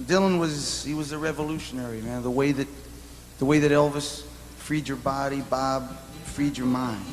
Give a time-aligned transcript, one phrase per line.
[0.00, 2.22] Dylan was he was a revolutionary, man.
[2.22, 2.68] The way that
[3.38, 4.22] the way that Elvis
[4.58, 7.04] freed your body, Bob freed your mind.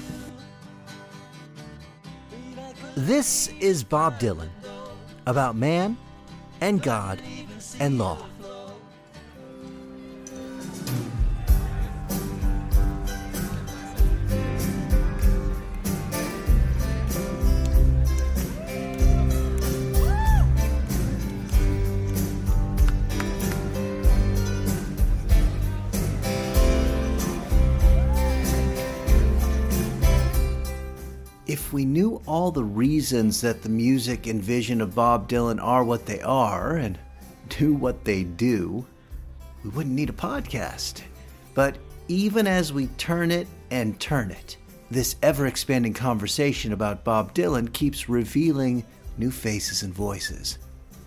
[2.95, 4.49] This is Bob Dylan
[5.25, 5.97] about man
[6.61, 7.21] and God
[7.79, 8.25] and law.
[31.47, 35.83] If we knew all the reasons that the music and vision of Bob Dylan are
[35.83, 36.99] what they are and
[37.47, 38.85] do what they do,
[39.63, 41.03] we wouldn't need a podcast.
[41.53, 41.77] But
[42.09, 44.57] even as we turn it and turn it,
[44.91, 48.85] this ever expanding conversation about Bob Dylan keeps revealing
[49.17, 50.57] new faces and voices.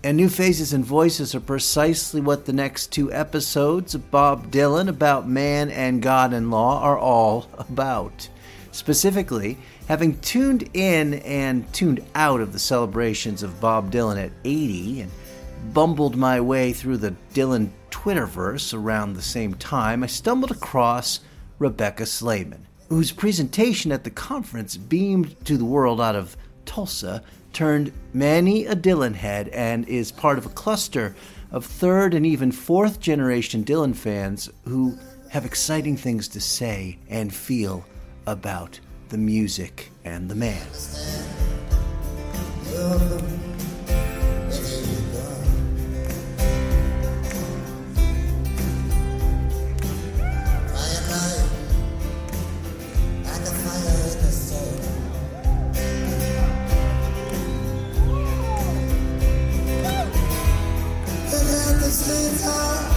[0.02, 4.88] And new faces and voices are precisely what the next two episodes of Bob Dylan
[4.88, 8.28] about man and God and law are all about.
[8.72, 9.58] Specifically,
[9.90, 15.10] having tuned in and tuned out of the celebrations of Bob Dylan at 80 and
[15.74, 21.18] bumbled my way through the Dylan Twitterverse around the same time, I stumbled across
[21.58, 27.92] Rebecca Slayman, whose presentation at the conference beamed to the world out of Tulsa turned
[28.14, 31.16] many a Dylan head and is part of a cluster
[31.50, 34.96] of third and even fourth generation Dylan fans who
[35.30, 37.84] have exciting things to say and feel
[38.28, 38.78] about
[39.10, 40.66] the music and the man.
[62.12, 62.89] It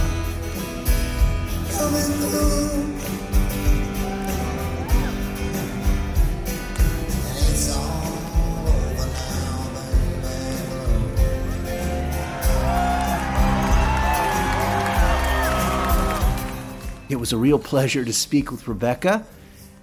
[17.24, 19.24] was a real pleasure to speak with Rebecca.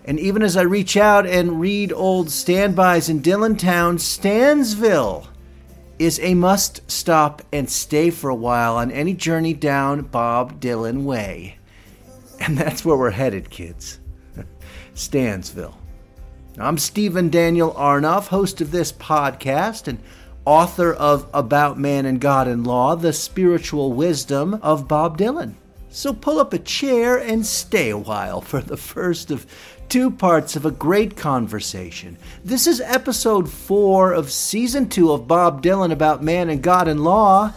[0.06, 5.28] And even as I reach out and read old standbys in Dylantown, Stansville
[5.97, 11.02] is a must stop and stay for a while on any journey down Bob Dylan
[11.02, 11.57] Way.
[12.40, 13.97] And that's where we're headed, kids.
[14.94, 15.73] Stansville.
[16.59, 19.97] I'm Stephen Daniel Arnoff, host of this podcast and
[20.46, 25.56] author of About Man and God and Law, the spiritual wisdom of Bob Dylan.
[25.94, 29.46] So pull up a chair and stay a while for the first of
[29.90, 32.18] two parts of a great conversation.
[32.46, 37.03] This is episode four of season two of Bob Dylan about man and God and
[37.03, 37.52] law.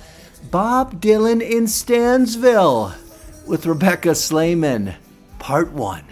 [0.51, 2.93] Bob Dylan in Stansville
[3.47, 4.97] with Rebecca Slayman,
[5.39, 6.05] part one.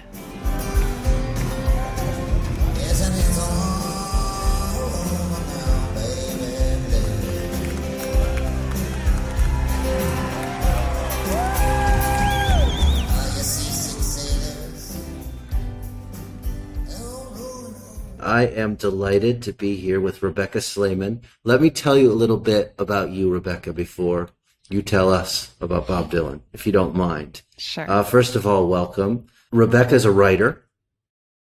[18.22, 21.22] I am delighted to be here with Rebecca Slayman.
[21.44, 24.30] Let me tell you a little bit about you, Rebecca, before
[24.70, 27.42] you tell us about Bob Dylan, if you don't mind.
[27.58, 27.90] Sure.
[27.90, 29.26] Uh, first of all, welcome.
[29.50, 30.64] Rebecca is a writer,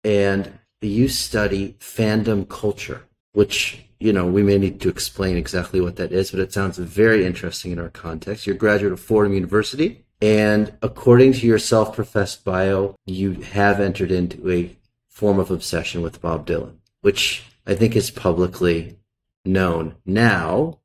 [0.05, 3.03] and you study fandom culture,
[3.33, 6.79] which, you know, we may need to explain exactly what that is, but it sounds
[6.79, 8.47] very interesting in our context.
[8.47, 13.81] You're a graduate of Fordham University, and according to your self professed bio, you have
[13.81, 14.78] entered into a
[15.19, 19.01] form of obsession with Bob Dylan, which I think is publicly
[19.45, 20.79] known now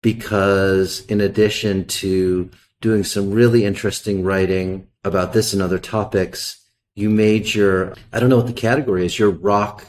[0.00, 2.48] because in addition to
[2.80, 6.64] doing some really interesting writing about this and other topics,
[6.94, 9.84] you made your, I don't know what the category is, your rock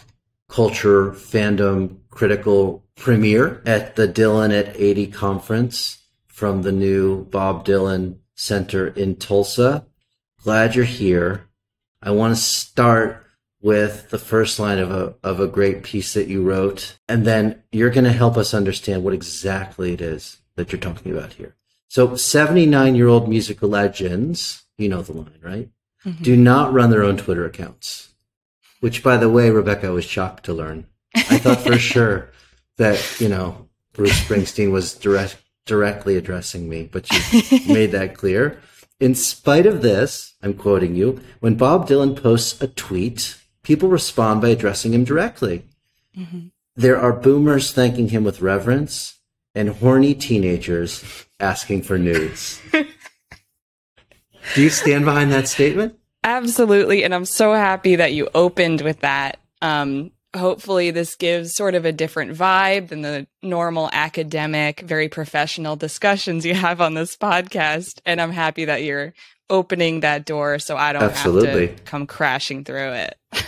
[0.50, 8.18] culture fandom critical premiere at the Dylan at 80 conference from the new Bob Dylan
[8.36, 9.86] Center in Tulsa.
[10.44, 11.48] Glad you're here.
[12.02, 13.25] I want to start
[13.66, 17.64] with the first line of a of a great piece that you wrote, and then
[17.72, 21.56] you're going to help us understand what exactly it is that you're talking about here.
[21.88, 25.70] So 79 year old musical legends, you know the line, right?
[26.06, 26.24] Mm-hmm.
[26.24, 28.14] Do not run their own Twitter accounts.
[28.82, 30.86] Which, by the way, Rebecca was shocked to learn.
[31.16, 32.30] I thought for sure
[32.78, 38.62] that, you know, Bruce Springsteen was direct, directly addressing me, but you made that clear.
[39.00, 44.42] In spite of this, I'm quoting you, when Bob Dylan posts a tweet, people respond
[44.42, 45.64] by addressing him directly.
[46.18, 46.48] Mm-hmm.
[46.76, 49.16] There are boomers thanking him with reverence
[49.54, 52.62] and horny teenagers asking for nudes.
[52.72, 55.98] Do you stand behind that statement?
[56.24, 57.04] Absolutely.
[57.04, 59.40] And I'm so happy that you opened with that.
[59.62, 65.76] Um, hopefully, this gives sort of a different vibe than the normal academic, very professional
[65.76, 68.00] discussions you have on this podcast.
[68.06, 69.14] And I'm happy that you're
[69.50, 71.68] opening that door so I don't Absolutely.
[71.68, 73.18] have to come crashing through it.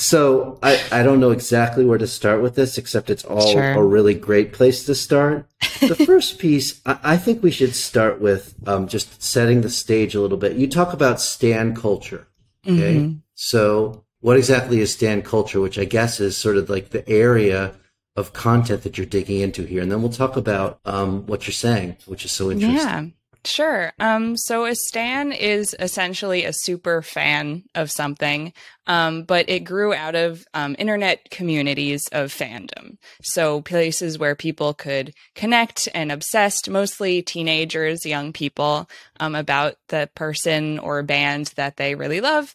[0.00, 3.72] So I, I don't know exactly where to start with this, except it's all sure.
[3.72, 5.46] a really great place to start.
[5.80, 10.14] The first piece, I, I, think we should start with um, just setting the stage
[10.14, 10.56] a little bit.
[10.56, 12.26] You talk about Stan culture.
[12.66, 12.94] Okay.
[12.96, 13.18] Mm-hmm.
[13.34, 17.74] So what exactly is Stan culture, which I guess is sort of like the area
[18.16, 19.82] of content that you're digging into here.
[19.82, 22.78] And then we'll talk about um, what you're saying, which is so interesting.
[22.78, 23.06] Yeah.
[23.44, 23.92] Sure.
[23.98, 28.52] Um, so a stan is essentially a super fan of something,
[28.86, 32.98] um, but it grew out of um, internet communities of fandom.
[33.22, 38.90] So places where people could connect and obsessed, mostly teenagers, young people,
[39.20, 42.54] um, about the person or band that they really love.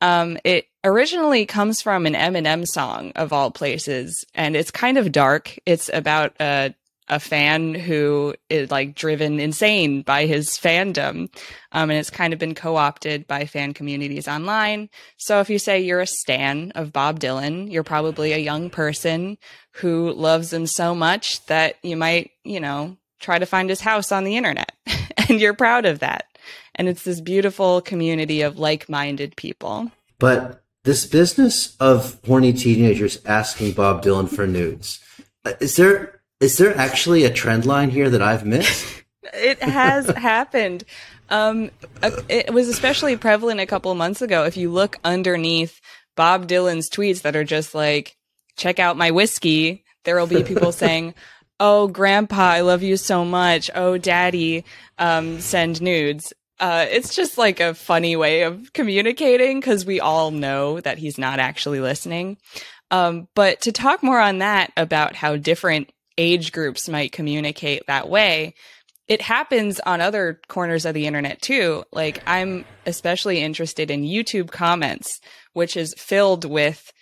[0.00, 5.10] Um, it originally comes from an Eminem song of all places, and it's kind of
[5.10, 5.58] dark.
[5.66, 6.74] It's about a
[7.08, 11.28] a fan who is like driven insane by his fandom.
[11.72, 14.90] Um, and it's kind of been co opted by fan communities online.
[15.16, 19.38] So if you say you're a stan of Bob Dylan, you're probably a young person
[19.72, 24.12] who loves him so much that you might, you know, try to find his house
[24.12, 24.72] on the internet.
[25.28, 26.26] and you're proud of that.
[26.74, 29.90] And it's this beautiful community of like minded people.
[30.18, 35.00] But this business of horny teenagers asking Bob Dylan for nudes,
[35.44, 39.04] uh, is there is there actually a trend line here that I've missed?
[39.34, 40.84] it has happened.
[41.30, 41.70] Um,
[42.28, 44.44] it was especially prevalent a couple months ago.
[44.44, 45.80] If you look underneath
[46.16, 48.16] Bob Dylan's tweets that are just like,
[48.56, 51.14] check out my whiskey, there will be people saying,
[51.60, 53.68] Oh, grandpa, I love you so much.
[53.74, 54.64] Oh, daddy,
[54.96, 56.32] um, send nudes.
[56.60, 61.18] Uh, it's just like a funny way of communicating because we all know that he's
[61.18, 62.38] not actually listening.
[62.92, 68.08] Um, but to talk more on that about how different age groups might communicate that
[68.10, 68.54] way
[69.08, 71.82] it happens on other corners of the internet too.
[71.92, 75.20] Like I'm especially interested in YouTube comments,
[75.54, 76.92] which is filled with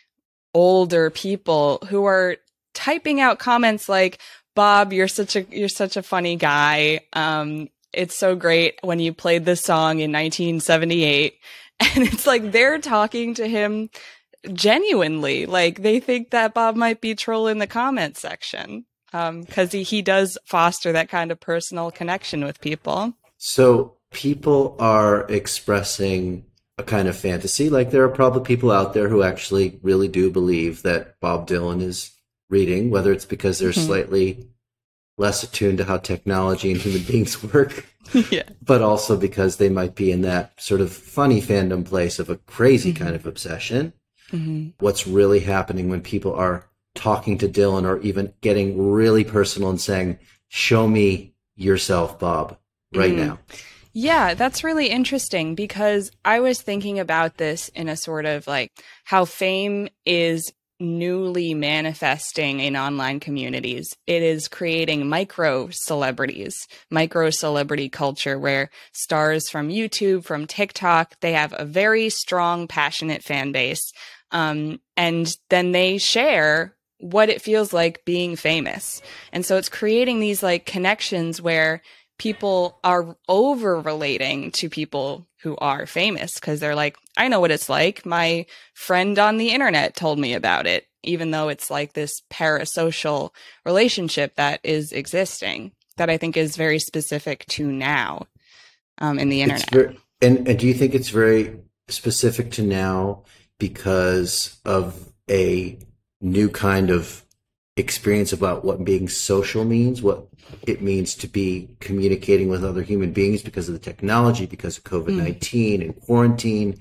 [0.55, 2.37] older people who are
[2.75, 4.21] typing out comments like,
[4.55, 7.01] Bob, you're such a, you're such a funny guy.
[7.13, 11.35] Um, it's so great when you played this song in 1978.
[11.79, 13.91] And it's like they're talking to him
[14.51, 15.45] genuinely.
[15.45, 18.87] Like they think that Bob might be trolling the comment section
[19.41, 23.15] because um, he, he does foster that kind of personal connection with people.
[23.39, 26.45] So people are expressing
[26.79, 27.71] a kind of fantasy.
[27.71, 31.83] Like there are probably people out there who actually really do believe that Bob Dylan
[31.83, 32.13] is
[32.51, 33.87] reading, whether it's because they're mm-hmm.
[33.87, 34.49] slightly
[35.19, 37.87] less attuned to how technology and human beings work,
[38.31, 38.43] yeah.
[38.63, 42.37] but also because they might be in that sort of funny fandom place of a
[42.37, 43.05] crazy mm-hmm.
[43.05, 43.93] kind of obsession.
[44.31, 44.70] Mm-hmm.
[44.81, 49.81] What's really happening when people are talking to Dylan or even getting really personal and
[49.81, 52.56] saying, Show me yourself, Bob,
[52.94, 53.26] right mm.
[53.26, 53.38] now.
[53.93, 58.70] Yeah, that's really interesting because I was thinking about this in a sort of like
[59.05, 63.96] how fame is newly manifesting in online communities.
[64.06, 71.32] It is creating micro celebrities, micro celebrity culture where stars from YouTube, from TikTok, they
[71.32, 73.93] have a very strong, passionate fan base.
[74.31, 79.03] Um, and then they share what it feels like being famous.
[79.32, 81.82] And so it's creating these like connections where
[82.19, 87.50] people are over relating to people who are famous because they're like, I know what
[87.50, 88.06] it's like.
[88.06, 93.31] My friend on the internet told me about it, even though it's like this parasocial
[93.65, 98.26] relationship that is existing that I think is very specific to now
[98.98, 99.70] um, in the internet.
[99.70, 103.24] Very, and, and do you think it's very specific to now
[103.58, 105.79] because of a
[106.27, 107.25] new kind of
[107.77, 110.27] experience about what being social means, what
[110.67, 114.85] it means to be communicating with other human beings because of the technology, because of
[114.85, 115.85] COVID 19 mm.
[115.85, 116.81] and quarantine?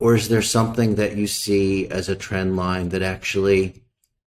[0.00, 3.82] Or is there something that you see as a trend line that actually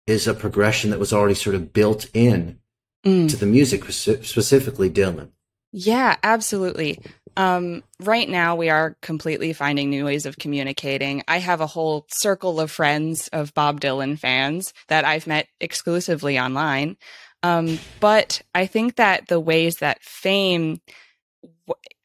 [0.07, 2.59] is a progression that was already sort of built in
[3.05, 3.29] mm.
[3.29, 5.29] to the music, specifically Dylan.
[5.71, 6.99] Yeah, absolutely.
[7.37, 11.23] Um, right now, we are completely finding new ways of communicating.
[11.27, 16.37] I have a whole circle of friends of Bob Dylan fans that I've met exclusively
[16.37, 16.97] online.
[17.43, 20.81] Um, but I think that the ways that fame,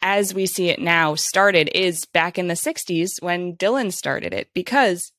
[0.00, 4.48] as we see it now, started is back in the 60s when Dylan started it.
[4.54, 5.12] Because,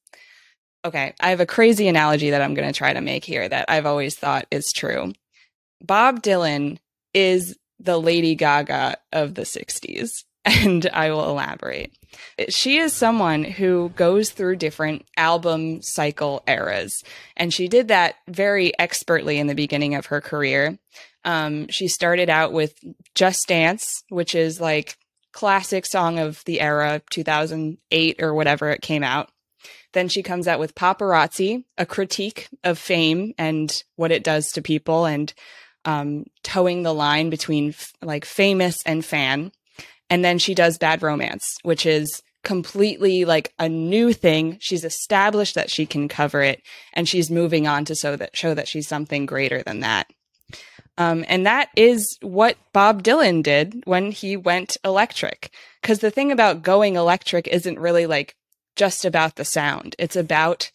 [0.86, 3.66] okay, I have a crazy analogy that I'm going to try to make here that
[3.68, 5.14] I've always thought is true.
[5.84, 6.78] Bob Dylan
[7.14, 10.10] is the Lady Gaga of the 60s.
[10.50, 11.92] And I will elaborate.
[12.48, 17.04] She is someone who goes through different album cycle eras.
[17.36, 20.80] And she did that very expertly in the beginning of her career.
[21.26, 22.80] Um, she started out with
[23.14, 24.98] Just Dance, which is like
[25.34, 29.30] classic song of the era, 2008 or whatever it came out.
[29.94, 34.62] Then she comes out with Paparazzi, a critique of fame and what it does to
[34.62, 35.34] people and
[35.86, 39.52] um, toeing the line between f- like famous and fan.
[40.10, 44.58] And then she does Bad Romance, which is completely like a new thing.
[44.62, 46.62] She's established that she can cover it
[46.94, 50.08] and she's moving on to so that show that she's something greater than that.
[50.98, 55.52] Um, and that is what Bob Dylan did when he went electric.
[55.82, 58.36] Because the thing about going electric isn't really like
[58.76, 59.96] just about the sound.
[60.00, 60.72] It's about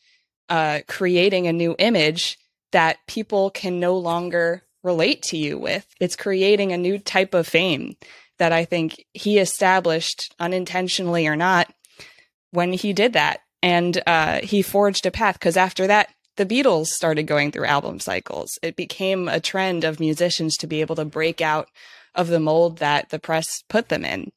[0.48, 2.38] uh, creating a new image
[2.72, 5.86] that people can no longer relate to you with.
[6.00, 7.96] It's creating a new type of fame
[8.38, 11.72] that I think he established unintentionally or not
[12.50, 13.40] when he did that.
[13.62, 18.00] And uh, he forged a path because after that, the Beatles started going through album
[18.00, 18.58] cycles.
[18.62, 21.68] It became a trend of musicians to be able to break out
[22.14, 24.32] of the mold that the press put them in.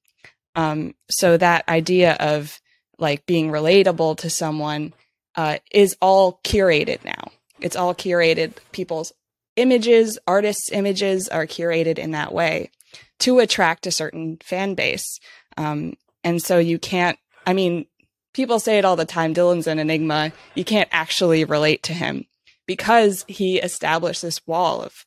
[0.55, 2.59] Um, so that idea of
[2.97, 4.93] like being relatable to someone
[5.35, 7.31] uh, is all curated now.
[7.59, 8.53] It's all curated.
[8.71, 9.13] People's
[9.55, 12.71] images, artists' images are curated in that way
[13.19, 15.19] to attract a certain fan base.
[15.57, 15.93] Um,
[16.23, 17.85] and so you can't, I mean,
[18.33, 20.31] people say it all the time Dylan's an enigma.
[20.55, 22.25] You can't actually relate to him
[22.65, 25.05] because he established this wall of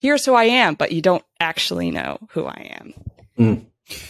[0.00, 2.94] here's who I am, but you don't actually know who I am.
[3.38, 3.64] Mm.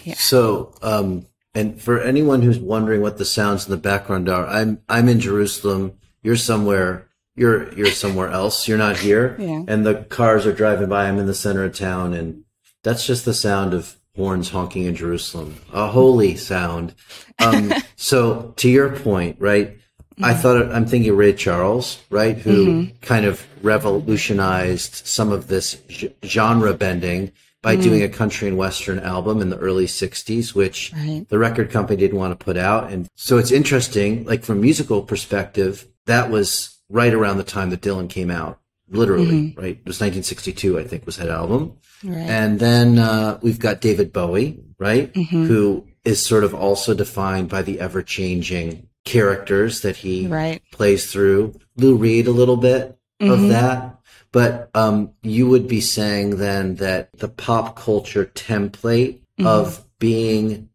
[0.04, 0.14] Yeah.
[0.14, 4.80] So, um, and for anyone who's wondering what the sounds in the background are, I'm
[4.88, 5.94] I'm in Jerusalem.
[6.22, 7.07] You're somewhere
[7.38, 8.66] you're you're somewhere else.
[8.68, 9.36] You're not here.
[9.38, 9.64] Yeah.
[9.68, 11.08] And the cars are driving by.
[11.08, 12.44] I'm in the center of town, and
[12.82, 15.56] that's just the sound of horns honking in Jerusalem.
[15.72, 16.94] A holy sound.
[17.38, 19.76] Um, so to your point, right?
[19.76, 20.24] Mm-hmm.
[20.24, 22.96] I thought I'm thinking Ray Charles, right, who mm-hmm.
[23.00, 25.80] kind of revolutionized some of this
[26.24, 27.82] genre bending by mm-hmm.
[27.82, 31.28] doing a country and western album in the early 60s which right.
[31.28, 35.02] the record company didn't want to put out and so it's interesting like from musical
[35.02, 39.60] perspective that was right around the time that Dylan came out, literally, mm-hmm.
[39.60, 39.76] right?
[39.76, 41.76] It was 1962, I think, was that album.
[42.02, 42.16] Right.
[42.16, 45.12] And then uh, we've got David Bowie, right?
[45.12, 45.44] Mm-hmm.
[45.46, 50.62] Who is sort of also defined by the ever changing characters that he right.
[50.70, 51.58] plays through.
[51.76, 53.32] Lou Reed, a little bit mm-hmm.
[53.32, 53.98] of that.
[54.30, 59.46] But um, you would be saying then that the pop culture template mm-hmm.
[59.46, 60.68] of being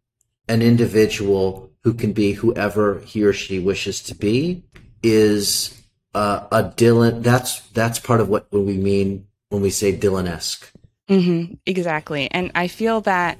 [0.47, 4.63] an individual who can be whoever he or she wishes to be
[5.03, 5.82] is
[6.13, 7.23] uh, a Dylan.
[7.23, 10.71] That's that's part of what, we mean when we say Dylan esque.
[11.09, 13.37] Mm-hmm, exactly, and I feel that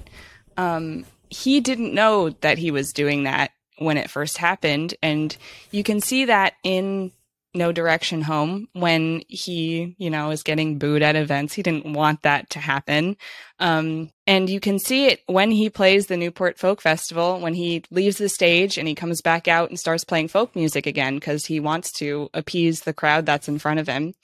[0.56, 5.36] um, he didn't know that he was doing that when it first happened, and
[5.70, 7.10] you can see that in
[7.54, 11.54] no Direction Home when he, you know, is getting booed at events.
[11.54, 13.16] He didn't want that to happen.
[13.58, 17.84] Um, and you can see it when he plays the Newport Folk Festival, when he
[17.90, 21.46] leaves the stage and he comes back out and starts playing folk music again because
[21.46, 24.14] he wants to appease the crowd that's in front of him.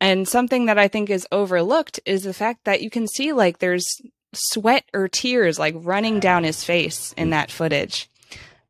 [0.00, 3.58] And something that I think is overlooked is the fact that you can see like
[3.58, 3.86] there's
[4.34, 8.10] sweat or tears like running down his face in that footage.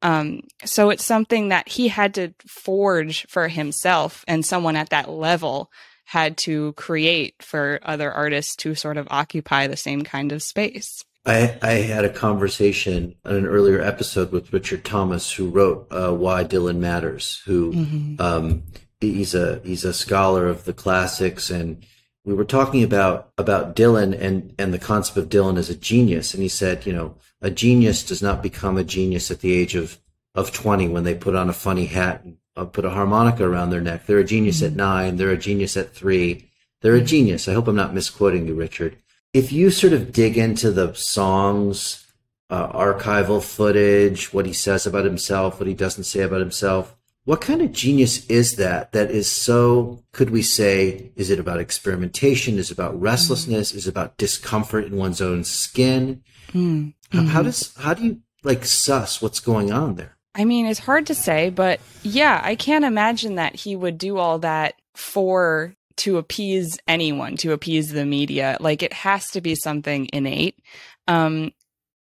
[0.03, 5.09] Um, so it's something that he had to forge for himself, and someone at that
[5.09, 5.71] level
[6.05, 11.05] had to create for other artists to sort of occupy the same kind of space.
[11.25, 16.13] I, I had a conversation on an earlier episode with Richard Thomas, who wrote uh,
[16.13, 18.21] "Why Dylan Matters." Who mm-hmm.
[18.21, 18.65] um,
[19.01, 21.87] he's a he's a scholar of the classics, and
[22.25, 26.35] we were talking about about Dylan and and the concept of Dylan as a genius,
[26.35, 29.75] and he said, you know, a genius does not become a genius at the age
[29.75, 29.99] of
[30.35, 33.71] of 20 when they put on a funny hat and uh, put a harmonica around
[33.71, 34.07] their neck.
[34.07, 34.67] They're a genius mm-hmm.
[34.67, 35.17] at nine.
[35.17, 36.49] They're a genius at three.
[36.81, 37.07] They're a mm-hmm.
[37.07, 37.49] genius.
[37.49, 38.97] I hope I'm not misquoting you, Richard.
[39.35, 42.07] If you sort of dig into the songs,
[42.51, 47.41] uh, archival footage, what he says about himself, what he doesn't say about himself, What
[47.41, 48.93] kind of genius is that?
[48.93, 52.59] That is so, could we say, is it about experimentation?
[52.59, 53.73] Is it about restlessness?
[53.73, 53.77] Mm.
[53.77, 56.23] Is it about discomfort in one's own skin?
[56.53, 56.95] Mm.
[57.13, 57.43] How, how mm-hmm.
[57.45, 60.17] does, how do you like suss what's going on there?
[60.35, 64.19] I mean, it's hard to say, but yeah, I can't imagine that he would do
[64.19, 68.57] all that for to appease anyone, to appease the media.
[68.59, 70.59] Like it has to be something innate.
[71.07, 71.53] Um,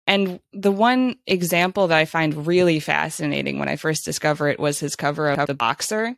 [0.09, 4.81] and the one example that I find really fascinating when I first discovered it was
[4.81, 6.17] his cover of The Boxer,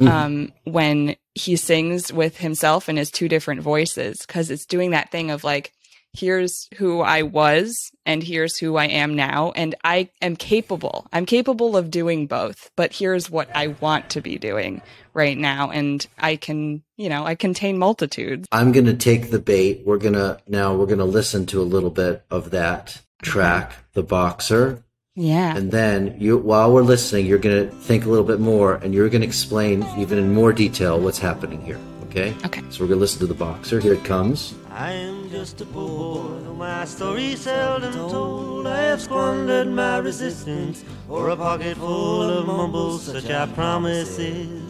[0.00, 0.08] mm-hmm.
[0.08, 5.10] um, when he sings with himself in his two different voices, because it's doing that
[5.10, 5.72] thing of like,
[6.14, 9.52] here's who I was and here's who I am now.
[9.56, 11.06] And I am capable.
[11.10, 14.82] I'm capable of doing both, but here's what I want to be doing
[15.14, 15.70] right now.
[15.70, 18.46] And I can, you know, I contain multitudes.
[18.52, 19.82] I'm going to take the bait.
[19.86, 23.70] We're going to, now we're going to listen to a little bit of that track,
[23.70, 23.80] mm-hmm.
[23.94, 24.84] The Boxer.
[25.14, 25.56] Yeah.
[25.56, 28.94] And then you, while we're listening, you're going to think a little bit more and
[28.94, 31.78] you're going to explain even in more detail what's happening here.
[32.04, 32.34] Okay?
[32.44, 32.62] Okay.
[32.70, 33.80] So we're going to listen to The Boxer.
[33.80, 34.54] Here it comes.
[34.70, 38.66] I am just a poor boy, though my story seldom told.
[38.66, 44.62] I have squandered my resistance for a pocket full of mumbles, such are promises.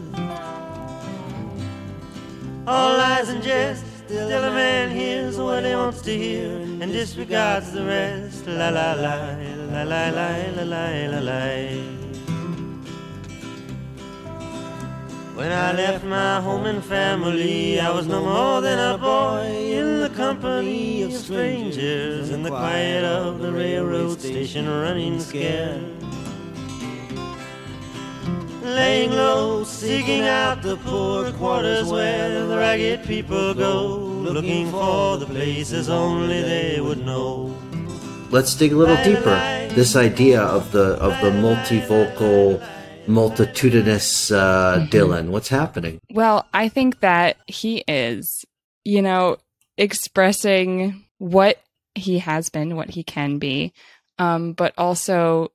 [2.65, 6.51] All lies and jest Still a man hears what he wants to hear
[6.81, 8.45] and disregards the rest.
[8.45, 9.15] La la la,
[9.71, 11.43] la la la, la la la la.
[15.33, 20.01] When I left my home and family, I was no more than a boy in
[20.01, 25.81] the company of strangers in the quiet of the railroad station running scared
[28.75, 35.25] laying low, seeking out the poor quarters where the ragged people go, looking for the
[35.25, 37.55] places only they would know.
[38.29, 39.35] Let's dig a little deeper.
[39.75, 42.65] This idea of the of the multivocal,
[43.07, 44.89] multitudinous uh, mm-hmm.
[44.89, 45.29] Dylan.
[45.29, 45.99] What's happening?
[46.09, 48.45] Well, I think that he is,
[48.83, 49.37] you know,
[49.77, 51.61] expressing what
[51.95, 53.71] he has been, what he can be,
[54.17, 55.51] um, but also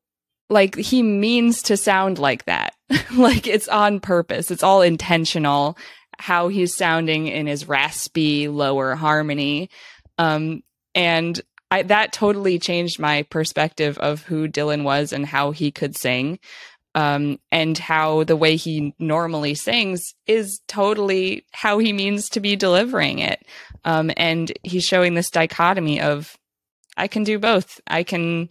[0.51, 2.68] like he means to sound like that.
[3.17, 4.51] like it's on purpose.
[4.51, 5.77] It's all intentional
[6.19, 9.71] how he's sounding in his raspy lower harmony.
[10.19, 10.63] Um,
[10.95, 15.97] and I, that totally changed my perspective of who Dylan was and how he could
[15.97, 16.39] sing.
[16.95, 22.57] Um, and how the way he normally sings is totally how he means to be
[22.57, 23.45] delivering it.
[23.85, 26.37] Um, and he's showing this dichotomy of,
[26.97, 27.81] I can do both.
[27.87, 28.49] I can,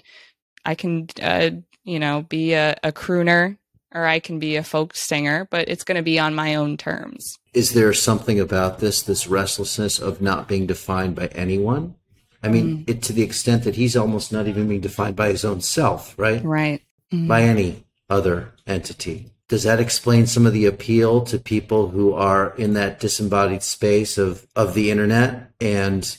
[0.63, 1.49] I can, uh,
[1.83, 3.57] you know, be a, a crooner
[3.93, 6.77] or I can be a folk singer, but it's going to be on my own
[6.77, 7.37] terms.
[7.53, 11.95] Is there something about this, this restlessness of not being defined by anyone?
[12.43, 12.89] I mean, mm.
[12.89, 16.13] it, to the extent that he's almost not even being defined by his own self,
[16.17, 16.43] right?
[16.43, 16.81] Right.
[17.11, 17.27] Mm.
[17.27, 19.31] By any other entity.
[19.47, 24.17] Does that explain some of the appeal to people who are in that disembodied space
[24.17, 26.17] of, of the internet and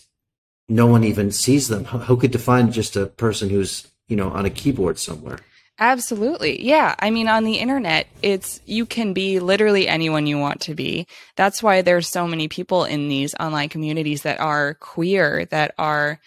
[0.69, 1.85] no one even sees them?
[1.85, 5.39] Who could define just a person who's, you know, on a keyboard somewhere?
[5.81, 6.65] Absolutely.
[6.65, 6.97] Yeah.
[6.99, 11.07] I mean, on the internet, it's, you can be literally anyone you want to be.
[11.37, 16.19] That's why there's so many people in these online communities that are queer, that are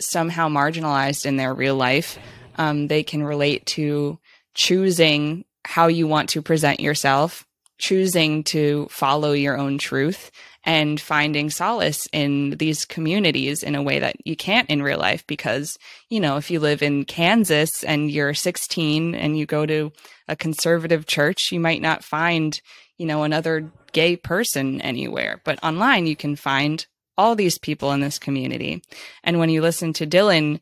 [0.00, 2.18] somehow marginalized in their real life.
[2.56, 4.18] Um, they can relate to
[4.54, 7.44] choosing how you want to present yourself,
[7.78, 10.30] choosing to follow your own truth,
[10.64, 15.26] and finding solace in these communities in a way that you can't in real life
[15.26, 15.78] because,
[16.10, 19.90] you know, if you live in Kansas and you're 16 and you go to
[20.28, 22.60] a conservative church, you might not find,
[22.98, 25.40] you know, another gay person anywhere.
[25.44, 28.82] But online, you can find all these people in this community.
[29.24, 30.60] And when you listen to Dylan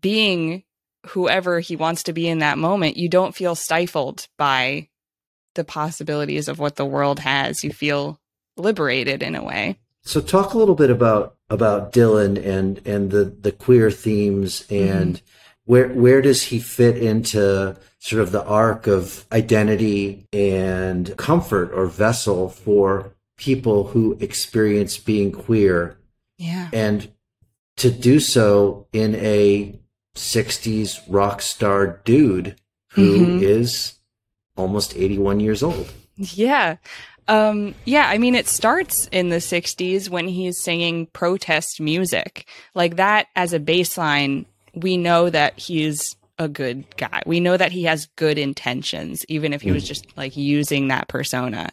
[0.00, 0.62] being
[1.06, 4.88] whoever he wants to be in that moment, you don't feel stifled by
[5.54, 7.64] the possibilities of what the world has.
[7.64, 8.20] You feel
[8.58, 9.78] liberated in a way.
[10.02, 15.16] So talk a little bit about about Dylan and and the the queer themes and
[15.16, 15.24] mm-hmm.
[15.64, 21.86] where where does he fit into sort of the arc of identity and comfort or
[21.86, 25.96] vessel for people who experience being queer.
[26.36, 26.68] Yeah.
[26.72, 27.10] And
[27.76, 29.78] to do so in a
[30.14, 32.56] 60s rock star dude
[32.92, 33.42] who mm-hmm.
[33.42, 33.94] is
[34.56, 35.92] almost 81 years old.
[36.16, 36.76] Yeah.
[37.28, 42.48] Um, yeah, I mean, it starts in the 60s when he's singing protest music.
[42.74, 47.22] Like that as a baseline, we know that he's a good guy.
[47.26, 49.88] We know that he has good intentions, even if he was mm.
[49.88, 51.70] just like using that persona.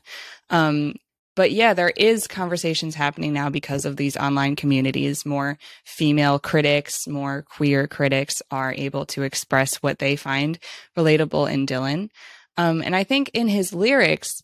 [0.49, 0.95] Um,
[1.35, 5.25] but yeah, there is conversations happening now because of these online communities.
[5.25, 10.57] More female critics, more queer critics are able to express what they find
[10.97, 12.09] relatable in Dylan.
[12.57, 14.41] Um, and I think in his lyrics,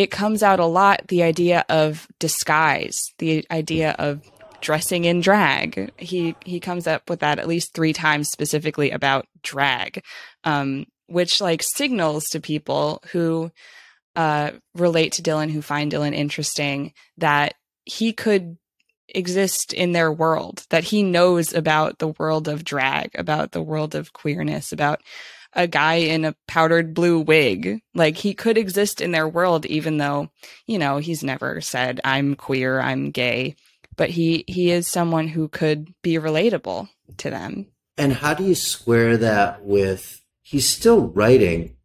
[0.00, 4.22] it comes out a lot the idea of disguise, the idea of
[4.62, 5.92] dressing in drag.
[5.98, 10.02] He he comes up with that at least three times specifically about drag,
[10.44, 13.50] um, which like signals to people who
[14.16, 17.52] uh, relate to Dylan, who find Dylan interesting, that
[17.84, 18.56] he could
[19.06, 23.94] exist in their world, that he knows about the world of drag, about the world
[23.94, 25.02] of queerness, about
[25.52, 27.80] a guy in a powdered blue wig.
[27.94, 30.30] Like he could exist in their world, even though,
[30.66, 33.56] you know, he's never said, I'm queer, I'm gay.
[33.96, 37.66] But he, he is someone who could be relatable to them.
[37.98, 41.76] And how do you square that with he's still writing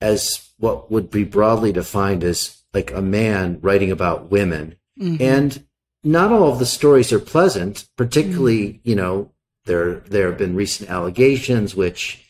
[0.00, 4.76] as what would be broadly defined as like a man writing about women.
[5.00, 5.22] Mm-hmm.
[5.22, 5.66] And
[6.04, 8.88] not all of the stories are pleasant, particularly, mm-hmm.
[8.88, 9.30] you know,
[9.64, 12.21] there there have been recent allegations which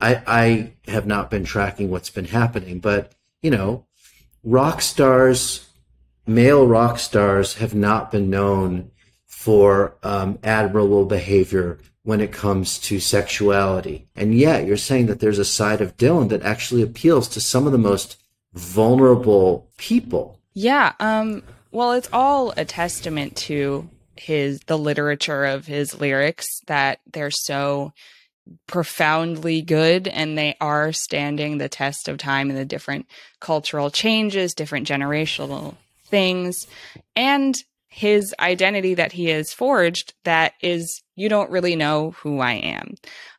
[0.00, 3.86] I I have not been tracking what's been happening, but you know,
[4.42, 5.68] rock stars,
[6.26, 8.90] male rock stars have not been known
[9.26, 14.08] for um, admirable behavior when it comes to sexuality.
[14.16, 17.66] And yet you're saying that there's a side of Dylan that actually appeals to some
[17.66, 18.16] of the most
[18.54, 20.40] vulnerable people.
[20.54, 20.94] Yeah.
[21.00, 27.30] Um, well, it's all a testament to his the literature of his lyrics that they're
[27.30, 27.92] so
[28.66, 33.06] profoundly good and they are standing the test of time and the different
[33.40, 36.66] cultural changes, different generational things,
[37.16, 37.54] and
[37.88, 42.94] his identity that he has forged that is you don't really know who I am.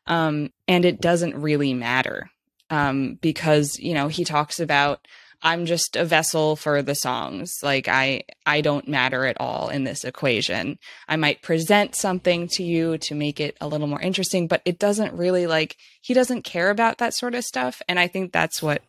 [0.08, 2.30] Um, and it doesn't really matter
[2.69, 5.08] um, because, you know, he talks about
[5.41, 7.60] I'm just a vessel for the songs.
[7.63, 10.78] Like I I don't matter at all in this equation.
[11.08, 14.80] I might present something to you to make it a little more interesting, but it
[14.80, 18.62] doesn't really like he doesn't care about that sort of stuff and I think that's
[18.62, 18.82] what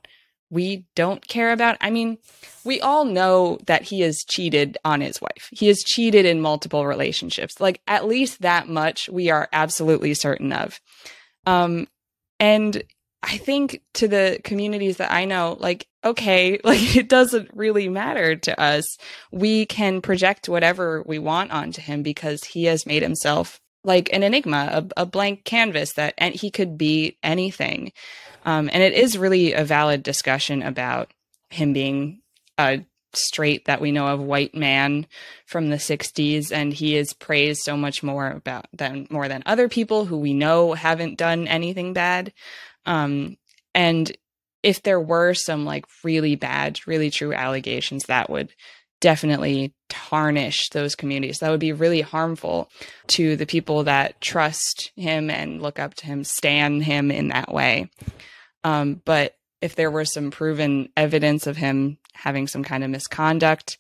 [0.52, 1.76] we don't care about.
[1.80, 2.18] I mean,
[2.64, 5.48] we all know that he has cheated on his wife.
[5.52, 7.60] He has cheated in multiple relationships.
[7.60, 10.80] Like at least that much we are absolutely certain of.
[11.46, 11.86] Um
[12.40, 12.82] and
[13.22, 18.36] I think to the communities that I know, like, okay, like it doesn't really matter
[18.36, 18.98] to us.
[19.30, 24.22] We can project whatever we want onto him because he has made himself like an
[24.22, 27.92] enigma, a, a blank canvas that and he could be anything.
[28.44, 31.10] Um, and it is really a valid discussion about
[31.50, 32.20] him being
[32.58, 35.06] a straight that we know of white man
[35.46, 39.68] from the 60s and he is praised so much more about than more than other
[39.68, 42.32] people who we know haven't done anything bad
[42.86, 43.36] um,
[43.74, 44.12] and
[44.62, 48.52] if there were some like really bad really true allegations that would
[49.00, 51.38] definitely tarnish those communities.
[51.38, 52.70] That would be really harmful
[53.08, 57.52] to the people that trust him and look up to him, stand him in that
[57.52, 57.90] way.
[58.62, 63.78] Um, but if there were some proven evidence of him having some kind of misconduct,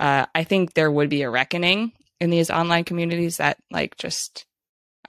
[0.00, 4.46] uh, I think there would be a reckoning in these online communities that like just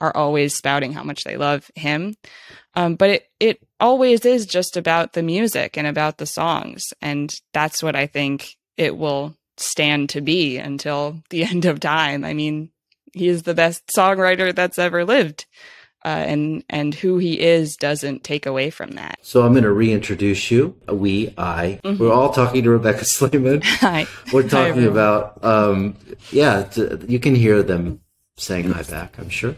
[0.01, 2.15] are always spouting how much they love him.
[2.75, 7.33] Um, but it it always is just about the music and about the songs, and
[7.53, 12.23] that's what I think it will stand to be until the end of time.
[12.23, 12.69] I mean,
[13.13, 15.45] he is the best songwriter that's ever lived.
[16.05, 19.17] Uh, and and who he is doesn't take away from that.
[19.21, 20.75] So I'm going to reintroduce you.
[20.91, 21.97] We, I, mm-hmm.
[21.97, 23.63] we're all talking to Rebecca Slayman.
[23.79, 24.05] Hi.
[24.33, 25.95] We're talking hi, about, um,
[26.29, 26.69] yeah,
[27.07, 28.01] you can hear them
[28.35, 29.17] saying hi back.
[29.17, 29.55] I'm sure.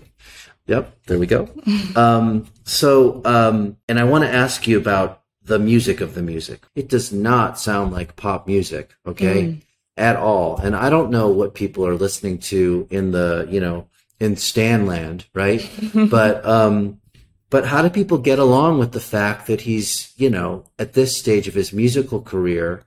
[0.67, 1.49] Yep, there we go.
[1.95, 6.65] um, so, um, and I want to ask you about the music of the music.
[6.75, 8.95] It does not sound like pop music.
[9.05, 9.43] Okay.
[9.43, 9.61] Mm
[9.97, 10.57] at all.
[10.57, 13.87] And I don't know what people are listening to in the, you know,
[14.19, 15.69] in Stanland, right?
[16.09, 16.99] but, um,
[17.49, 21.17] but how do people get along with the fact that he's, you know, at this
[21.17, 22.83] stage of his musical career,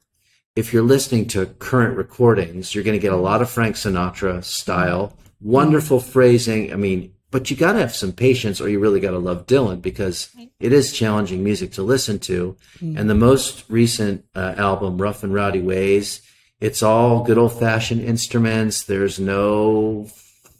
[0.56, 4.42] if you're listening to current recordings, you're going to get a lot of Frank Sinatra
[4.42, 6.72] style, wonderful phrasing.
[6.72, 9.46] I mean, but you got to have some patience or you really got to love
[9.46, 12.56] Dylan because it is challenging music to listen to.
[12.80, 12.98] Mm.
[12.98, 16.22] And the most recent uh, album, Rough and Rowdy Ways,
[16.60, 18.84] it's all good old fashioned instruments.
[18.84, 20.08] There's no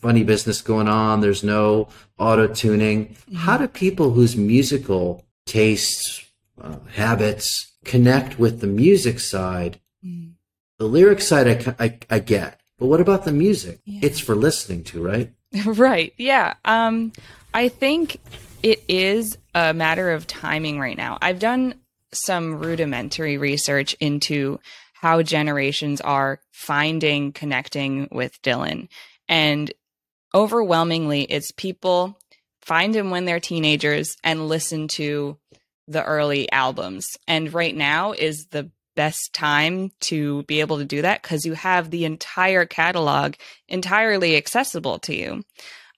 [0.01, 1.21] funny business going on.
[1.21, 3.07] There's no auto tuning.
[3.07, 3.37] Mm-hmm.
[3.37, 6.25] How do people whose musical tastes,
[6.61, 9.81] uh, habits connect with the music side?
[10.05, 10.33] Mm.
[10.79, 13.81] The lyric side, I, I, I, get, but what about the music?
[13.85, 14.01] Yeah.
[14.05, 15.33] It's for listening to, right?
[15.67, 16.13] right.
[16.17, 16.55] Yeah.
[16.65, 17.13] Um,
[17.53, 18.21] I think
[18.63, 21.19] it is a matter of timing right now.
[21.21, 21.75] I've done
[22.13, 24.61] some rudimentary research into
[24.95, 28.89] how generations are finding connecting with Dylan.
[29.29, 29.73] And
[30.35, 32.19] overwhelmingly, it's people
[32.63, 35.39] find him when they're teenagers and listen to
[35.87, 37.07] the early albums.
[37.27, 41.53] And right now is the best time to be able to do that because you
[41.53, 43.35] have the entire catalog
[43.69, 45.45] entirely accessible to you.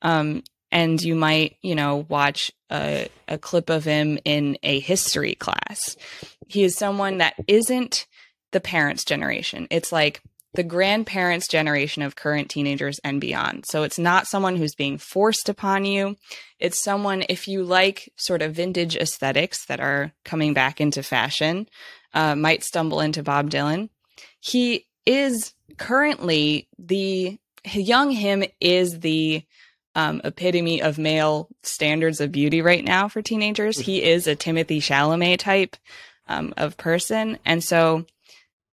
[0.02, 5.34] Um, and you might, you know, watch a, a clip of him in a history
[5.34, 5.96] class.
[6.46, 8.06] He is someone that isn't
[8.52, 9.66] the parents' generation.
[9.70, 10.20] It's like
[10.52, 13.64] the grandparents' generation of current teenagers and beyond.
[13.64, 16.16] So it's not someone who's being forced upon you.
[16.58, 21.66] It's someone, if you like sort of vintage aesthetics that are coming back into fashion,
[22.14, 23.88] uh, might stumble into Bob Dylan.
[24.40, 27.38] He is currently the
[27.72, 29.44] young him is the
[29.94, 33.78] um, epitome of male standards of beauty right now for teenagers.
[33.78, 35.76] He is a Timothée Chalamet type
[36.28, 37.38] um, of person.
[37.44, 38.06] And so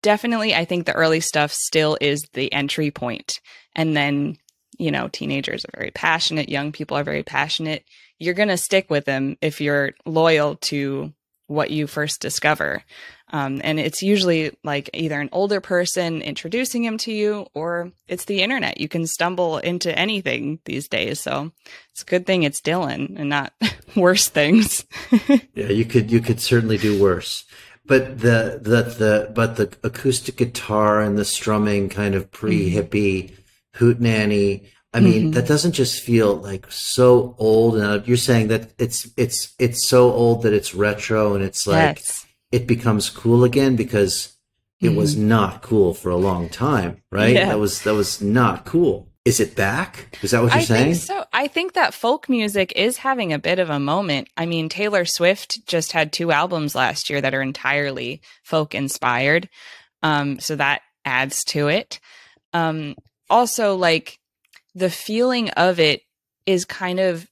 [0.04, 3.42] definitely, I think the early stuff still is the entry point.
[3.76, 4.38] And then,
[4.78, 7.84] you know, teenagers are very passionate, young people are very passionate.
[8.20, 11.14] You're going to stick with them if you're loyal to
[11.48, 12.84] what you first discover.
[13.30, 18.26] Um, and it's usually like either an older person introducing him to you or it's
[18.26, 18.80] the internet.
[18.80, 21.20] You can stumble into anything these days.
[21.20, 21.52] So
[21.92, 23.54] it's a good thing it's Dylan and not
[23.96, 24.86] worse things.
[25.54, 27.44] yeah, you could you could certainly do worse.
[27.86, 33.32] But the the the but the acoustic guitar and the strumming kind of pre hippie
[33.32, 33.86] mm-hmm.
[33.86, 34.68] hootenanny.
[34.94, 35.32] I mean, mm-hmm.
[35.32, 37.78] that doesn't just feel like so old.
[37.78, 41.98] And you're saying that it's it's it's so old that it's retro, and it's like
[41.98, 42.26] yes.
[42.52, 44.34] it becomes cool again because
[44.80, 44.98] it mm-hmm.
[44.98, 47.34] was not cool for a long time, right?
[47.34, 47.48] Yeah.
[47.48, 49.10] That was that was not cool.
[49.26, 50.18] Is it back?
[50.22, 50.94] Is that what you're I saying?
[50.94, 54.30] Think so I think that folk music is having a bit of a moment.
[54.38, 59.50] I mean, Taylor Swift just had two albums last year that are entirely folk inspired.
[60.02, 62.00] Um, so that adds to it.
[62.54, 62.96] Um,
[63.30, 64.20] also, like
[64.78, 66.04] the feeling of it
[66.46, 67.28] is kind of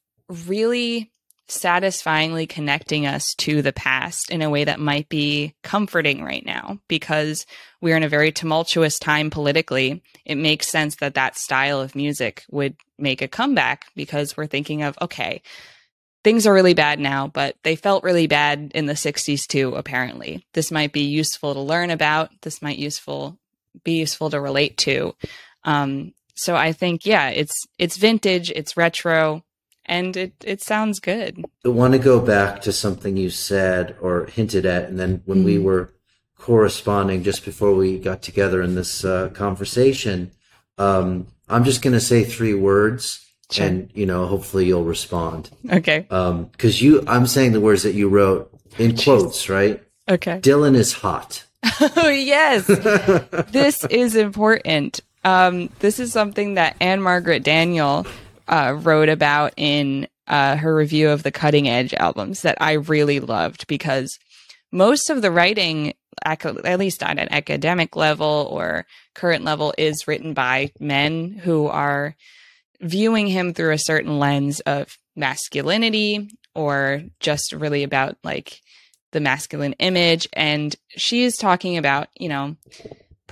[0.48, 1.12] really
[1.48, 6.80] satisfyingly connecting us to the past in a way that might be comforting right now
[6.88, 7.46] because
[7.82, 10.02] we're in a very tumultuous time politically.
[10.26, 14.82] It makes sense that that style of music would make a comeback because we're thinking
[14.82, 15.44] of, okay,
[16.24, 20.44] things are really bad now, but they felt really bad in the 60s too, apparently.
[20.54, 22.32] This might be useful to learn about.
[22.42, 23.38] This might useful
[23.84, 25.14] be useful to relate to.
[25.64, 29.44] Um, so I think, yeah, it's it's vintage, it's retro,
[29.86, 31.44] and it it sounds good.
[31.66, 35.42] I want to go back to something you said or hinted at, and then when
[35.42, 35.46] mm.
[35.46, 35.94] we were
[36.38, 40.32] corresponding just before we got together in this uh, conversation,
[40.78, 43.22] um, I'm just going to say three words.
[43.52, 43.68] Sure.
[43.68, 45.52] And you know, hopefully you'll respond.
[45.72, 46.00] Okay.
[46.00, 49.82] Because um, you, I'm saying the words that you wrote in quotes, right?
[50.10, 50.40] Okay.
[50.40, 51.46] Dylan is hot.
[51.82, 52.66] oh yes,
[53.52, 55.02] this is important.
[55.26, 58.06] Um, this is something that Anne Margaret Daniel
[58.48, 63.20] uh, wrote about in uh, her review of the Cutting Edge albums that I really
[63.20, 64.18] loved because
[64.72, 68.86] most of the writing, at least on an academic level or
[69.16, 72.16] current level, is written by men who are
[72.82, 78.62] viewing him through a certain lens of masculinity or just really about like
[79.12, 80.28] the masculine image.
[80.34, 82.58] And she is talking about, you know,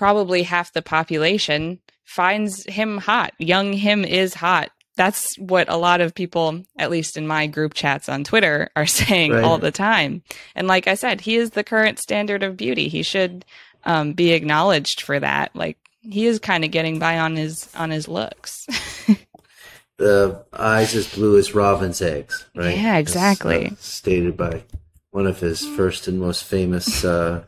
[0.03, 3.33] probably half the population finds him hot.
[3.39, 7.73] Young him is hot that's what a lot of people, at least in my group
[7.73, 9.43] chats on Twitter, are saying right.
[9.43, 10.21] all the time.
[10.55, 12.87] And like I said, he is the current standard of beauty.
[12.89, 13.45] He should
[13.85, 15.55] um, be acknowledged for that.
[15.55, 18.67] Like he is kind of getting by on his on his looks.
[19.97, 22.77] the eyes as blue as robin's eggs, right?
[22.77, 23.67] Yeah, exactly.
[23.67, 24.63] uh, stated by
[25.11, 27.43] one of his first and most famous uh,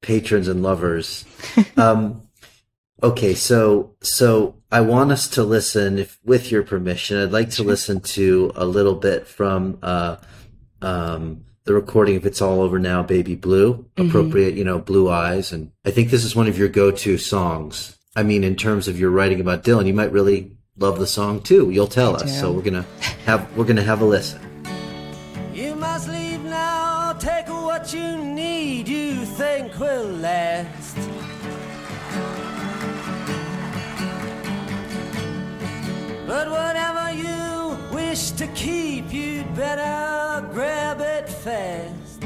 [0.00, 1.24] patrons and lovers.
[1.76, 2.22] Um,
[3.02, 7.62] Okay, so so I want us to listen, if with your permission, I'd like to
[7.62, 10.16] listen to a little bit from uh,
[10.82, 14.08] um, the recording of "It's All Over Now, Baby Blue." Mm-hmm.
[14.08, 17.96] Appropriate, you know, blue eyes, and I think this is one of your go-to songs.
[18.14, 21.40] I mean, in terms of your writing about Dylan, you might really love the song
[21.40, 21.70] too.
[21.70, 22.38] You'll tell us.
[22.38, 22.86] So we're gonna
[23.24, 24.49] have we're gonna have a listen.
[29.80, 30.96] Will last.
[36.26, 42.22] But whatever you wish to keep, you'd better grab it fast.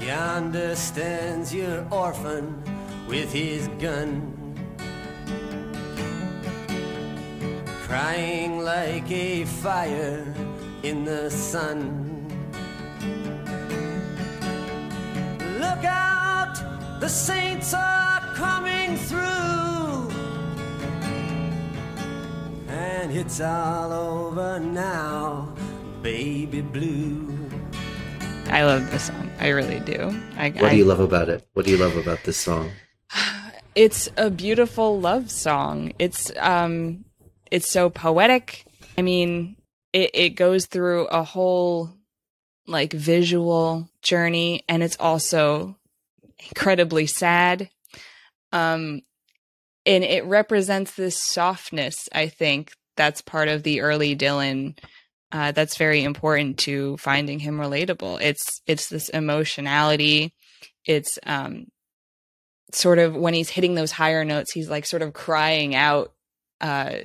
[0.00, 2.60] Yonder stands your orphan
[3.06, 4.32] with his gun.
[7.86, 10.34] Crying like a fire
[10.82, 12.03] in the sun.
[17.04, 20.08] The saints are coming through.
[22.66, 25.54] and it's all over now,
[26.00, 27.28] baby blue.
[28.46, 29.30] I love this song.
[29.38, 30.18] I really do.
[30.38, 31.46] I, What do you love about it?
[31.52, 32.70] What do you love about this song?
[33.74, 35.92] it's a beautiful love song.
[35.98, 37.04] It's um
[37.50, 38.64] it's so poetic.
[38.96, 39.56] I mean,
[39.92, 41.90] it it goes through a whole
[42.66, 45.76] like visual journey and it's also
[46.48, 47.70] incredibly sad.
[48.52, 49.00] Um
[49.86, 54.78] and it represents this softness, I think, that's part of the early Dylan
[55.30, 58.20] uh, that's very important to finding him relatable.
[58.20, 60.32] It's it's this emotionality.
[60.86, 61.66] It's um
[62.72, 66.12] sort of when he's hitting those higher notes, he's like sort of crying out
[66.60, 66.96] uh,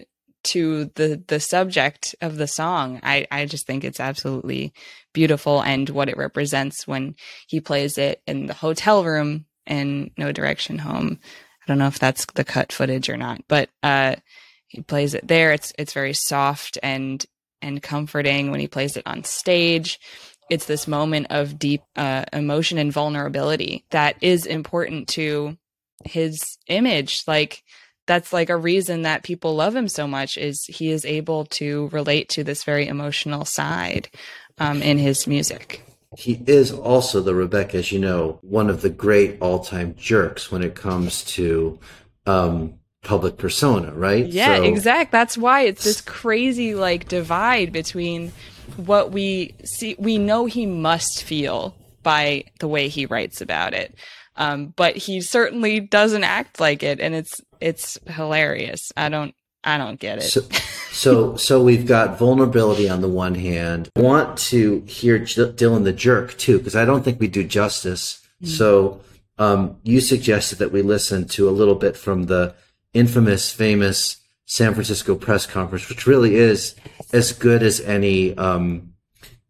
[0.50, 3.00] to the the subject of the song.
[3.04, 4.74] I I just think it's absolutely
[5.14, 7.16] beautiful and what it represents when
[7.48, 11.20] he plays it in the hotel room in No Direction Home.
[11.22, 14.16] I don't know if that's the cut footage or not, but uh,
[14.68, 15.52] he plays it there.
[15.52, 17.26] It's it's very soft and
[17.62, 20.00] and comforting when he plays it on stage
[20.50, 25.58] it's this moment of deep uh, emotion and vulnerability that is important to
[26.06, 27.64] his image like
[28.10, 31.88] that's like a reason that people love him so much is he is able to
[31.93, 34.10] relate to this very emotional side
[34.58, 35.82] um, in his music
[36.17, 40.52] He is also, the Rebecca, as you know, one of the great all time jerks
[40.52, 41.78] when it comes to
[42.26, 44.26] um, public persona, right?
[44.26, 45.12] Yeah, So- exact.
[45.12, 48.32] That's why it's this crazy like divide between
[48.76, 49.95] what we see.
[50.00, 53.93] We know he must feel by the way he writes about it,
[54.36, 58.91] um, but he certainly doesn't act like it, and it's it's hilarious.
[58.95, 60.22] I don't I don't get it.
[60.22, 60.41] So,
[60.91, 63.89] so, so we've got vulnerability on the one hand.
[63.98, 67.43] I want to hear J- Dylan the jerk too, because I don't think we do
[67.43, 68.26] justice.
[68.41, 69.02] So,
[69.38, 72.56] um, you suggested that we listen to a little bit from the
[72.93, 76.76] infamous, famous San Francisco press conference, which really is
[77.12, 78.93] as good as any, um,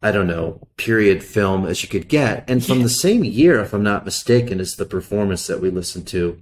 [0.01, 2.49] I don't know, period film as you could get.
[2.49, 6.07] And from the same year, if I'm not mistaken, is the performance that we listened
[6.07, 6.41] to,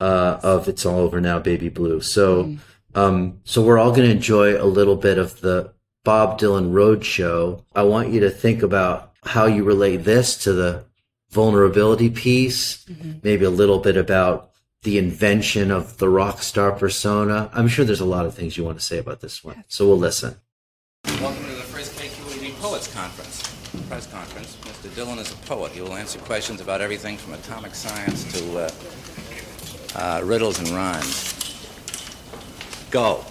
[0.00, 2.00] uh, of It's All Over Now, Baby Blue.
[2.00, 2.56] So,
[2.94, 5.72] um, so we're all going to enjoy a little bit of the
[6.04, 7.64] Bob Dylan Road Show.
[7.74, 10.84] I want you to think about how you relate this to the
[11.30, 12.86] vulnerability piece,
[13.22, 14.50] maybe a little bit about
[14.82, 17.50] the invention of the rock star persona.
[17.52, 19.64] I'm sure there's a lot of things you want to say about this one.
[19.66, 20.36] So we'll listen.
[21.20, 23.42] Welcome to the first KQED Poets Conference,
[23.88, 24.56] press conference.
[24.62, 24.88] Mr.
[24.90, 25.72] Dylan is a poet.
[25.72, 28.70] He will answer questions about everything from atomic science to uh,
[29.96, 31.34] uh, riddles and rhymes.
[32.90, 33.24] Go.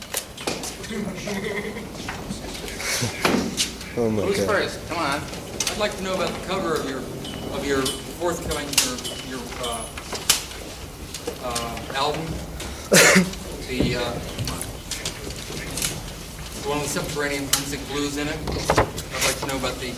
[3.97, 4.47] Oh my Who's god.
[4.47, 4.89] first?
[4.89, 5.21] Come on.
[5.71, 6.99] I'd like to know about the cover of your
[7.56, 7.82] of your
[8.19, 9.86] forthcoming your your uh,
[11.41, 12.25] uh, album.
[13.69, 14.12] the uh,
[16.62, 18.38] the one with subterranean music blues in it.
[18.78, 19.93] I'd like to know about the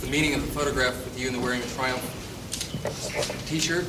[0.00, 2.00] the meaning of the photograph with you and the wearing a Triumph
[3.46, 3.84] T-shirt.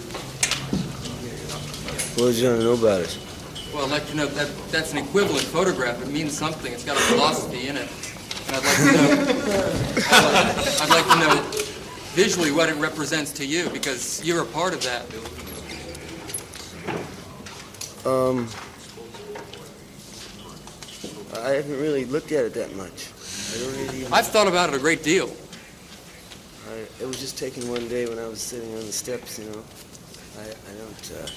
[2.15, 3.17] What would you want to know about it?
[3.73, 5.99] Well, I'd like to know that that's an equivalent photograph.
[5.99, 6.71] It means something.
[6.71, 7.89] It's got a philosophy in it.
[8.47, 9.09] And I'd like to know.
[10.11, 11.41] I'd like, I'd like to know
[12.13, 15.01] visually what it represents to you because you're a part of that.
[18.05, 18.47] Um,
[21.43, 23.09] I haven't really looked at it that much.
[23.55, 24.13] I don't really even.
[24.13, 25.31] I've thought about it a great deal.
[26.69, 29.45] I, it was just taken one day when I was sitting on the steps, you
[29.45, 29.63] know.
[30.37, 31.11] I, I don't.
[31.19, 31.27] Uh,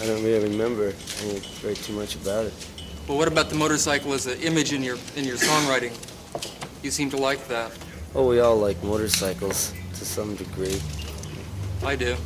[0.00, 2.54] I don't really remember any very too much about it.
[3.08, 5.92] Well, what about the motorcycle as an image in your in your songwriting?
[6.82, 7.72] You seem to like that.
[8.14, 10.80] Oh, we all like motorcycles to some degree.
[11.84, 12.16] I do.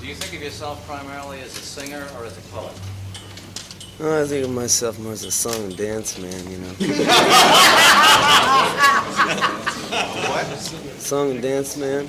[0.00, 2.72] Do you think of yourself primarily as a singer or as a poet?
[4.00, 6.74] No, I think of myself more as a song and dance man, you know.
[10.28, 10.46] What?
[10.98, 12.06] Song and dance man.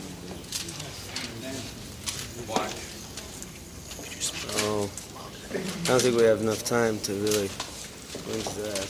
[2.47, 2.67] Why?
[4.57, 4.89] Oh,
[5.85, 7.47] I don't think we have enough time to really
[8.25, 8.89] go into that.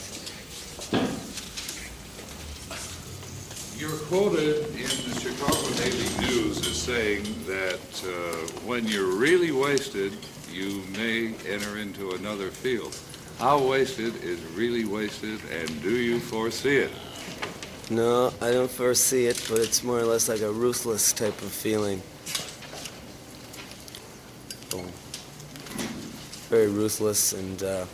[3.76, 8.10] You're quoted in the Chicago Daily News as saying that uh,
[8.64, 10.14] when you're really wasted,
[10.50, 12.96] you may enter into another field.
[13.38, 16.90] How wasted is really wasted, and do you foresee it?
[17.90, 21.52] No, I don't foresee it, but it's more or less like a ruthless type of
[21.52, 22.00] feeling.
[26.56, 27.84] Very ruthless and uh,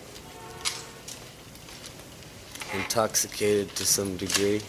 [2.73, 4.61] intoxicated to some degree.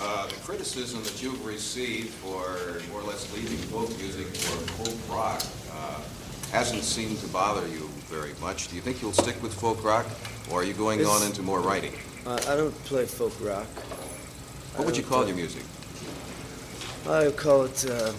[0.00, 5.14] Uh, the criticism that you've received for more or less leaving folk music for folk
[5.14, 5.42] rock,
[5.74, 6.00] uh,
[6.50, 8.68] hasn't seemed to bother you very much.
[8.68, 10.06] Do you think you'll stick with folk rock,
[10.50, 11.92] or are you going It's- on into more writing?
[12.26, 13.66] Uh, I don't play folk rock.
[14.76, 15.62] What would you call your music?
[17.06, 17.84] I would call it.
[17.88, 18.12] Uh,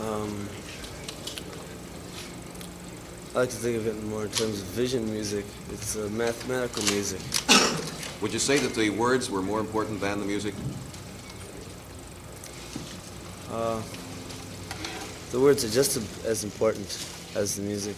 [0.00, 0.48] um,
[3.34, 5.44] I like to think of it more in terms of vision music.
[5.72, 7.20] It's uh, mathematical music.
[8.20, 10.54] Would you say that the words were more important than the music?
[13.50, 13.80] Uh,
[15.30, 16.86] the words are just as important
[17.34, 17.96] as the music.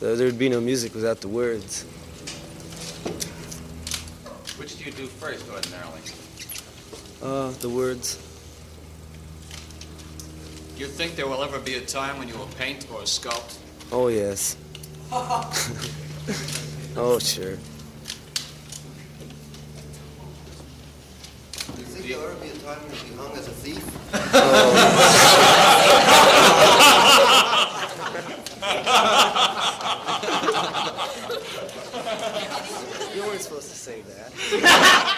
[0.00, 1.84] There there would be no music without the words.
[4.58, 6.00] Which do you do first, ordinarily?
[7.22, 8.16] Uh, the words.
[10.76, 13.58] You think there will ever be a time when you will paint or sculpt?
[13.90, 14.56] Oh, yes.
[15.12, 15.50] oh,
[17.18, 17.56] sure.
[17.56, 17.60] Do
[21.76, 23.84] you think there'll ever be a time when you'll be hung as a thief?
[33.14, 35.14] You weren't supposed to say that.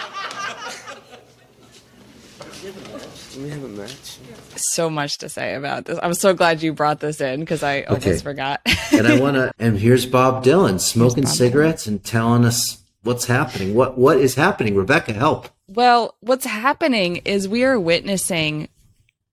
[3.37, 4.17] We have a match.
[4.55, 5.99] So much to say about this.
[6.01, 8.17] I'm so glad you brought this in because I almost Okay.
[8.19, 8.61] forgot.
[8.91, 9.51] and I want to.
[9.59, 13.73] And here's Bob Dylan smoking cigarettes and telling us what's happening.
[13.73, 14.75] What what is happening?
[14.75, 15.49] Rebecca, help.
[15.67, 18.67] Well, what's happening is we are witnessing,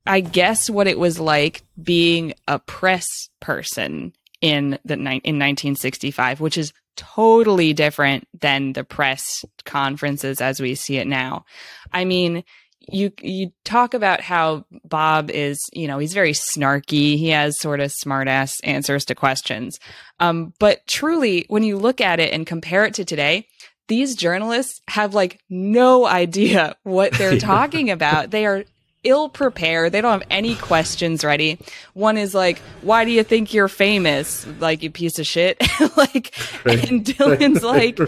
[0.07, 3.07] I guess, what it was like being a press
[3.41, 10.75] person in the in 1965, which is totally different than the press conferences as we
[10.75, 11.45] see it now.
[11.93, 12.45] I mean,
[12.91, 17.17] you you talk about how Bob is, you know, he's very snarky.
[17.17, 19.79] He has sort of smartass answers to questions.
[20.21, 23.47] Um, but truly, when you look at it and compare it to today,
[23.89, 28.31] these journalists have like no idea what they're talking about.
[28.31, 28.65] They are
[29.09, 29.93] ill prepared.
[29.93, 31.59] They don't have any questions ready.
[31.95, 34.47] One is like, why do you think you're famous?
[34.61, 35.59] Like, you piece of shit.
[35.97, 36.37] like,
[36.67, 37.99] and Dylan's like,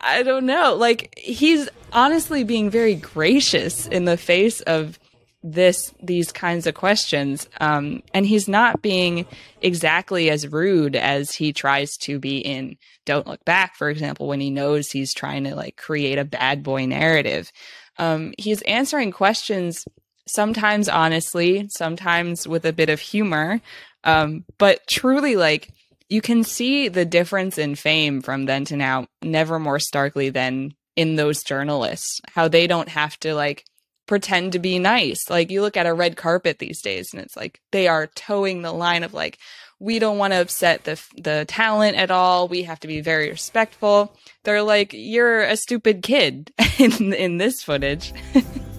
[0.00, 0.74] I don't know.
[0.74, 4.98] Like, he's honestly being very gracious in the face of
[5.42, 9.24] this these kinds of questions um and he's not being
[9.62, 12.76] exactly as rude as he tries to be in
[13.06, 16.62] don't look back for example when he knows he's trying to like create a bad
[16.62, 17.50] boy narrative
[17.96, 19.86] um he's answering questions
[20.32, 23.60] sometimes honestly sometimes with a bit of humor
[24.04, 25.70] um but truly like
[26.08, 30.74] you can see the difference in fame from then to now never more starkly than
[30.96, 33.64] in those journalists how they don't have to like
[34.10, 35.30] pretend to be nice.
[35.30, 38.60] Like you look at a red carpet these days and it's like they are toeing
[38.60, 39.38] the line of like
[39.78, 42.48] we don't want to upset the the talent at all.
[42.48, 44.12] We have to be very respectful.
[44.42, 48.12] They're like you're a stupid kid in in this footage.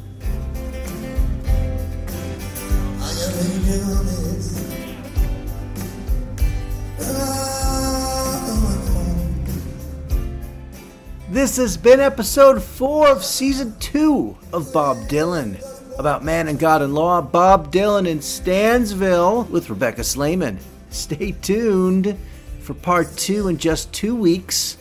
[11.29, 15.57] This has been episode four of season two of Bob Dylan.
[15.97, 20.59] About man and God and law, Bob Dylan in Stansville with Rebecca Slayman.
[20.89, 22.17] Stay tuned
[22.59, 24.77] for part two in just two weeks.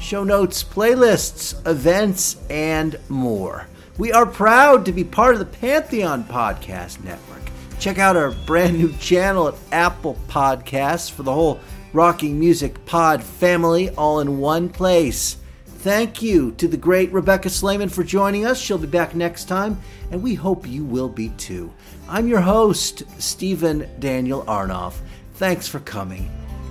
[0.00, 3.66] show notes, playlists, events, and more.
[3.98, 7.42] We are proud to be part of the Pantheon Podcast Network.
[7.78, 11.60] Check out our brand new channel at Apple Podcasts for the whole
[11.92, 15.38] Rocking Music Pod family all in one place.
[15.86, 18.60] Thank you to the great Rebecca Slayman for joining us.
[18.60, 19.80] She'll be back next time,
[20.10, 21.72] and we hope you will be too.
[22.08, 24.94] I'm your host, Stephen Daniel Arnoff.
[25.34, 26.28] Thanks for coming,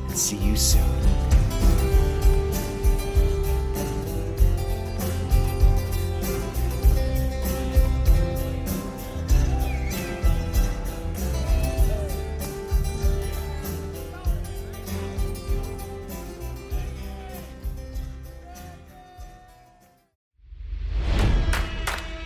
[0.09, 0.83] and see you soon.